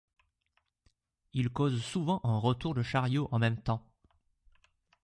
[1.33, 3.85] Il cause souvent un retour de chariot en même temps.